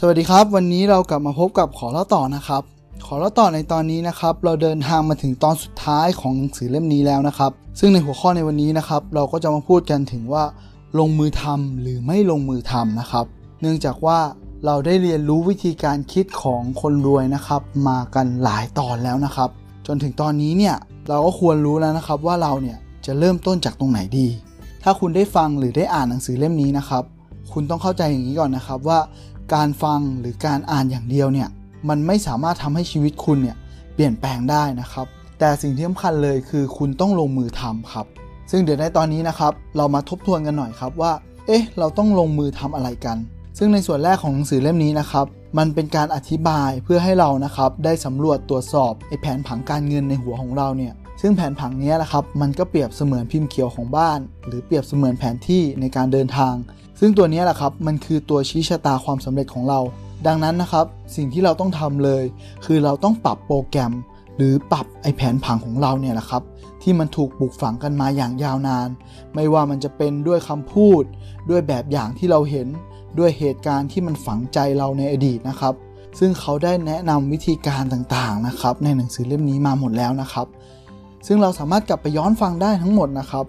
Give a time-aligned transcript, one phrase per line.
[0.00, 2.62] สวัสดีครับ วันนี้เรากลับมาพบกับขอเล่าต่อนะครับ
[3.06, 10.44] ขอเล่าต่อในตอนนี้นะครับ เราเดินทางมาถึงตอนสุดท้ายของหนังสือเล่มนี้แล้วนะครับ ซึ่งในหัวข้อในวันนี้นะครับ เราก็จะมาพูดกันถึงว่า
[10.98, 13.24] ลงมือทำหรือไม่ลงมือทำนะครับ
[13.60, 14.18] เนื่องจากว่า
[14.66, 19.50] เราได้เรียนรู้วิธีการคิดของคนรวยนะครับ มากันหลายตอนแล้วนะครับ
[19.86, 20.76] จนถึงตอนนี้เนี่ย
[21.08, 24.28] เราก็ควรรู้แล้วนะครับว่าเราเนี่ยจะเริ่มต้นจากตรงไหนดี
[24.82, 27.04] ถ้าคุณได้ฟังหรือได้อ่านหนังสือเล่มนี้นะครับ
[27.52, 28.98] คุณต้องเข้าใจอย่างนี้ก่อนนะครับว่า
[29.54, 31.48] การฟังหรือการอ่านอย่างเดียวเนี่ย
[31.88, 33.56] มันไม่สามารถทำให้ชีวิตคุณเนี่ย
[33.94, 35.06] เปลี่ยนแปลงได้นะครับ
[35.38, 38.06] แต่สิ่งที่สำคัญเลยคือคุณต้องลงมือทำครับ
[38.50, 41.12] ซึ่งเดี๋ยวในตอนนี้นะครับ เรามาทบทวนกันหน่อยครับว่า
[41.46, 43.16] เอ๊ะ เราต้องลงมือทำอะไรกัน
[43.58, 45.26] ซึ่งในส่วนแรกของหนังสือเล่มนี้นะครับ
[45.58, 56.54] มันเป็นการอธิบายเพื่อให้เรานะครับได้สำรวจตรวจสอบไอ้แผนผังการเงินในหัวของเราเนี่ย ซึ่งแผนผังนี้นะครับมันก็เปรียบเสมือนพิมพ์เขียวของบ้าน หรือเปรียบเสมือนแผนที่ในการเดินทาง
[57.00, 59.80] ซึ่งตัวนี้แหละครับมันคือตัวชี้ชะตาความสำเร็จของเรา
[60.26, 62.24] ดังนั้นนะครับสิ่งที่เราต้องทำเลย
[62.64, 63.92] คือเราต้องปรับโปรแกรม
[64.36, 66.42] หรือปรับไอแผนผังของเราเนี่ยแหละครับ
[66.82, 68.88] ที่มันถูกปลูกฝังกันมาอย่างยาวนาน
[69.34, 71.02] ไม่ว่ามันจะเป็นด้วยคำพูด
[71.50, 72.68] ด้วยแบบอย่างที่เราเห็น
[73.18, 75.74] ด้วยเหตุการณ์ที่มันฝังใจเราในอดีตนะครับ
[76.18, 80.46] ซึ่งเขาได้แนะนำวิธีการต่างๆนะครับในหนังสือเล่มนี้มาหมดแล้วนะครับ
[81.26, 83.44] ซึ่งเราสามารถกลับไปย้อนฟังได้ทั้งหมดนะครับ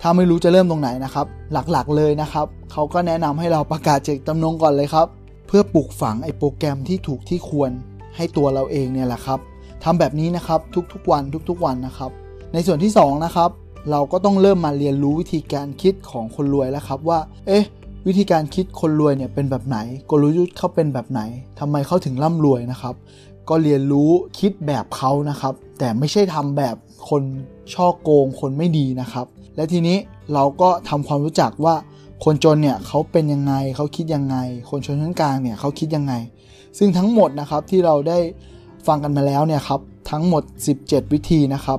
[0.00, 5.06] ถ้าไม่รู้จะเริ่มตรงไหนนะครับ หลักๆเลยนะครับ เขาก็แนะนำให้เราประกาศเจตจำนงก่อนเลยครับ
[5.46, 7.70] เพื่อปลูกฝังไอ้โปรแกรมที่ถูกที่ควร
[8.16, 9.38] ให้ตัวเราเองเนี่ยแหละครับ
[9.84, 10.60] ทำแบบนี้นะครับ
[10.92, 12.10] ทุกๆวันทุกๆวันนะครับ
[12.52, 13.50] ในส่วนที่2นะครับ
[13.90, 17.64] เราก็ต้องเริ่มมาเรียนรู้วิธีการคิดของคนรวยแล้วครับว่า เอ๊ะ
[18.06, 19.78] วิธีการคิดคนรวยเนี่ยเป็นแบบไหน
[20.10, 21.22] กลยุทธ์เขาเป็นแบบไหน
[21.60, 22.94] ทำไมเขาถึงร่ำรวยนะครับ
[23.48, 26.76] ก็เรียนรู้คิดแบบเขานะครับ แต่ไม่ใช่ทำแบบ
[27.08, 27.22] คน
[27.74, 29.96] ช่อโกงคนไม่ดีนะครับ และทีนี้
[30.34, 31.74] เราก็ทำความรู้จักว่า
[32.24, 34.36] คนจนเนี่ยเขาเป็นยังไงเขาคิดยังไง
[34.70, 36.14] คนชนชั้นกลางเนี่ยเขาคิดยังไง
[36.78, 38.18] ซึ่งทั้งหมดนะครับที่เราได้
[38.86, 40.42] ฟังกันมาแล้วเนี่ยครับทั้งหมด
[40.78, 41.78] 17 วิธีนะครับ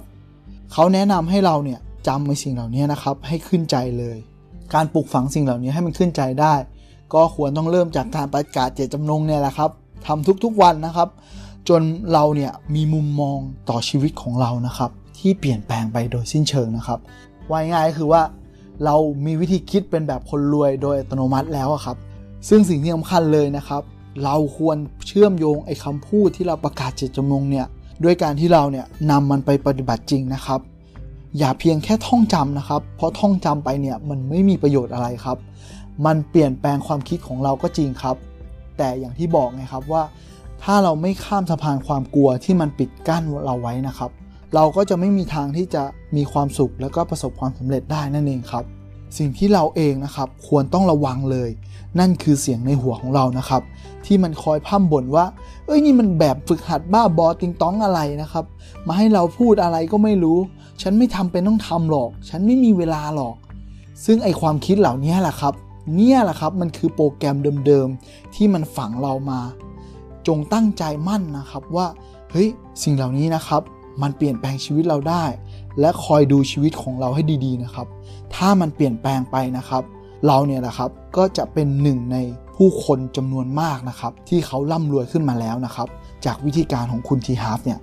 [0.73, 4.17] เขาแนะนำให้เราเนี่ยจำในสิ่งเหล่านี้นะครับให้ขึ้นใจเลย
[4.73, 6.53] การปลูกฝังสิ่งเหล่านี้ให้มันขึ้นใจได้
[7.13, 9.71] ก็ควรต้องเริ่มจากการประกาศเจตจำนงเนี่ยแหละครับ
[10.07, 11.09] ทำทุกๆวันนะครับ
[11.69, 11.81] จน
[12.13, 13.37] เราเนี่ยมีมุมมอง
[13.69, 16.99] ต่อชีวิตของเรานะครับ ที่เปลี่ยนแปลงไปโดยสิ้นเชิงนะครับ
[17.51, 18.21] ว่ายง่ายคือว่า
[18.85, 21.97] เรามีวิธีคิดเป็นแบบคนรวยโดยอัตโนมัติแล้วครับ
[22.49, 23.81] ซึ่งสิ่งที่สำคัญเลยนะครับ
[24.23, 27.65] เราควรเชื่อมโยงไอ้คำพูดที่เราประกาศเจตจำนงเนี่ย
[28.03, 30.59] ด้วยการที่เราเนี่ยนำมันไปปฏิบัติจริงนะครับ
[31.37, 35.37] อย่าเพียงแค่ท่องจำนะครับ เพราะท่องจำไปเนี่ยมันไม่มีประโยชน์อะไรครับ
[36.05, 38.15] มันเปลี่ยนแปลงความคิดของเราก็จริงครับ
[38.77, 40.03] แต่อย่างที่บอกไงครับว่า
[40.63, 44.11] ถ้าเราไม่ข้ามสะพานความกลัวที่มันปิดกั้นเราไว้นะครับ
[44.55, 45.83] เราก็จะไม่มีทางที่จะ
[46.15, 48.65] มีความสุข แล้วก็ประสบความสำเร็จได้นั่นเองครับ
[49.17, 51.49] สิ่งที่เราเองนะครับควรต้องระวังเลย
[51.99, 53.61] นั่นคือเสียงในหัวของเรานะครับ
[54.05, 55.25] ที่มันคอยพ่ำบ่นว่า
[55.65, 58.45] เอ้ยนี่มันแบบฝึกหัดบ้าบอติงต้องอะไรนะครับ
[58.87, 60.37] มาให้เราพูดอะไรก็ไม่รู้
[60.81, 63.35] ฉันไม่ทำเป็นต้องทำหรอก ฉันไม่มีเวลาหรอก
[64.05, 65.53] ซึ่งไอความคิดเหล่านี้แหละครับ
[65.95, 69.39] เนี่ยแหละครับมันคือโปรแกรมเดิมๆที่มันฝังเรามา
[70.27, 71.87] จงตั้งใจมั่นนะครับว่า
[72.31, 72.47] เฮ้ย
[72.83, 73.61] สิ่งเหล่านี้นะครับ
[74.01, 75.25] มันเปลี่ยนแปลงชีวิตเราได้
[75.79, 77.87] และคอยดูชีวิตของเราให้ดีๆนะครับ
[78.35, 79.83] ถ้ามันเปลี่ยนแปลงไปนะครับ
[80.27, 82.17] เราเนี่ยนะครับก็จะเป็นหนึ่งใน
[82.55, 85.87] ผู้คนจำนวนมากนะครับ ที่เขาร่ำรวยขึ้นมาแล้วนะครับ
[86.25, 87.79] จากวิธีการของคุณทีฮาร์ฟเนี่ย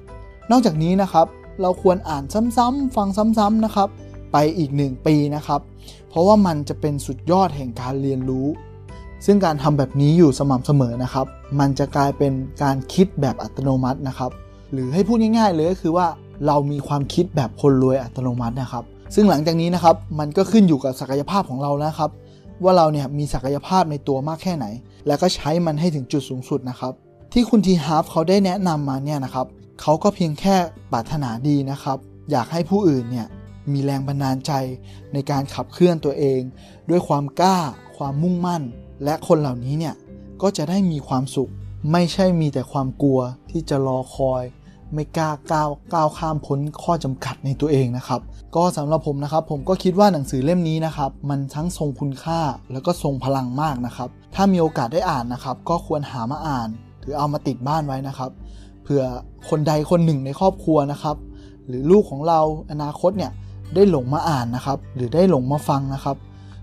[0.50, 1.26] นอกจากนี้นะครับ
[1.62, 2.24] เราควรอ่าน
[2.56, 3.88] ซ้ำๆฟังซ้ำๆนะครับ
[4.32, 5.60] ไปอีก 1 ปีนะครับ
[6.08, 8.46] เพราะว่ามันจะเป็นสุดยอดแห่งการเรียนรู้
[9.26, 11.26] ซึ่งการทำแบบนี้อยู่สม่ำเสมอนะครับ
[11.60, 12.32] มันจะกลายเป็น
[12.62, 14.30] การคิดแบบอัตโนมัตินะครับ
[14.72, 16.06] หรือให้พูดง่ายๆเลยก็คือว่า
[16.46, 22.10] เรามีความคิดแบบคนรวยอัตโนมัตินะครับ ซึ่งหลังจากนี้นะครับมันก็ขึ้นอยู่กับศักยภาพของเรานะครับ
[22.64, 24.66] ว่าเราเนี่ยมีศักยภาพในตัวมากแค่ไหน
[25.06, 26.92] แล้วก็ใช้มันให้ถึงจุดสูงสุดนะครับ
[27.32, 29.46] ที่คุณทีฮาร์ฟเขาได้แนะนำมาเนี่ยนะครับ
[29.80, 30.56] เขาก็เพียงแค่
[30.92, 31.98] ปรารถนาดีนะครับ
[32.30, 33.26] อยากให้ผู้อื่นเนี่ย
[33.72, 34.52] มีแรงบันดาลใจ
[35.12, 36.40] ในการขับเคลื่อนตัวเอง
[36.90, 37.58] ด้วยความกล้า
[37.96, 38.62] ความมุ่งมั่น
[39.04, 39.94] และคนเหล่านี้เนี่ย
[40.42, 41.50] ก็จะได้มีความสุข
[41.92, 44.42] ไม่ใช่มีแต่ความกลัวที่จะรอคอย
[44.94, 48.20] ไม่กล้าก้าวก้าวข้ามพ้นข้อจำกัดในตัวเองนะครับ
[48.56, 52.40] ก็สำหรับผมนะครับ ผมก็คิดว่าหนังสือเล่มนี้นะครับ มันทั้งทรงคุณค่า
[52.72, 56.68] แล้วก็ทรงพลังมากนะครับ ถ้ามีโอกาสได้อ่านนะครับ ก็ควรหามาอ่าน
[57.00, 58.30] หรือเอามาติดบ้านไว้นะครับ
[58.82, 59.02] เผื่อ
[59.48, 61.16] คนใดคนหนึ่งในครอบครัวนะครับ
[61.66, 62.40] หรือลูกของเรา
[62.72, 63.32] อนาคตเนี่ย
[63.74, 66.16] ได้หลงมาอ่านนะครับ หรือได้หลงมาฟังนะครับ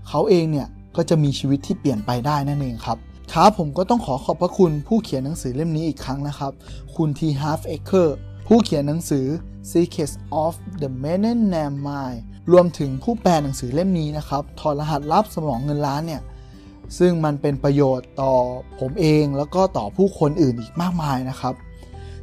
[0.08, 0.66] เขาเองเนี่ย
[0.96, 2.98] ก็จะมีชีวิตที่เปลี่ยนไปได้นั่นเองครับ
[3.34, 6.52] ครับผมก็ต้องขอขอบพระคุณผู้เขียนหนังสือเล่มนี้อีกครั้งนะครับ
[6.96, 7.20] คุณ T.
[7.26, 8.16] Harv Eker
[8.46, 9.26] ผู้เขียนหนังสือ
[9.70, 10.14] Secrets
[10.44, 12.18] of the Millionaire Mind
[12.52, 16.22] รวมถึงผู้แปลหนังสือเล่มนี้นะครับถอดรหัสลับสมองเงินล้านเนี่ย
[16.98, 18.34] ซึ่งมันเป็นประโยชน์ต่อ
[18.80, 21.54] ผมเองแล้วก็ต่อผู้คนอื่นอีกมากมายนะครับ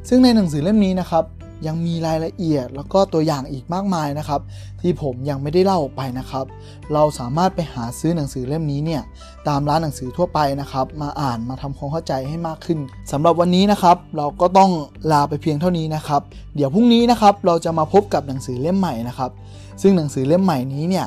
[0.08, 1.24] ซึ่งในหนังสือเล่มนี้นะครับ
[1.66, 4.40] ยังมีรายละเอียดแล้วก็ตัวอย่างอีกมากมายนะครับ
[4.80, 6.44] ที่ผมยังไม่ได้เล่าออกไปนะครับ
[6.92, 9.02] เราสามารถไปหาซื้อหนังสือเล่มนี้เนี่ย
[9.48, 12.78] ตามร้านหนังสือทั่วไปนะครับ มาอ่านมาทำความเข้าใจให้มากขึ้น
[13.12, 14.70] สำหรับวันนี้นะครับ เราก็ต้อง
[15.12, 16.22] ลาไปเพียงเท่านี้นะครับ
[16.56, 19.30] เดี๋ยวพรุ่งนี้นะครับเราจะมาพบกับหนังสือเล่มใหม่นะครับ
[19.82, 21.06] ซึ่งหนังสือเล่มใหม่นี้เนี่ย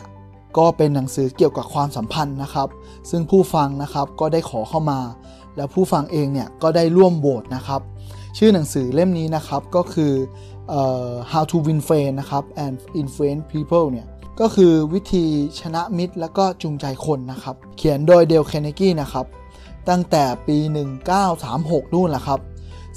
[0.58, 2.68] ก็เป็นหนังสือเกี่ยวกับความสัมพันธ์นะครับ
[3.10, 5.00] ซึ่งผู้ฟังนะครับก็ได้ขอเข้ามา
[5.56, 7.82] แล้วผู้ฟังเองเนี่ยก็ได้ร่วมโหวตนะครับ
[8.42, 10.14] ชื่อหนังสือเล่มนี้นะครับก็คือ
[10.72, 10.74] อ
[11.10, 14.08] อ How to Win Friends นะครับ and Influence People เนี่ย
[14.40, 15.26] ก็คือวิธี
[15.60, 19.26] ชนะมิตรและก็จูงใจคนนะครับ เขียนโดยเดลเคนเนกี้นะครับ
[19.90, 20.58] ตั้งแต่ปี
[21.26, 22.40] 1936 นู่นแหละครับ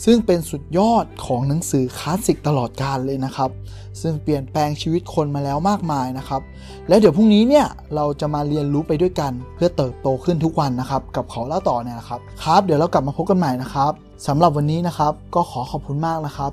[0.05, 3.51] ซึ่งเป็นสุดยอดของหนังสือคลาสสิกตลอดกาลเลยนะครับ
[4.03, 6.43] ซึ่งเปลี่ยนแปลงชีวิตคนมาแล้วมากมายนะครับ
[6.89, 13.93] แล้วเดี๋ยวพรุ่งนี้เนี่ยเราจะมาเรียนรู้ไปด้วยกัน เพื่อเติบโตขึ้นทุกวันนะครับกับเขาเล่าต่อเนี่ยนะครับครับ เดี๋ยวเรากลับมาพบกันใหม่นะครับ
[14.27, 16.53] สำหรับวันนี้นะครับ ก็ขอขอบคุณมากนะครับ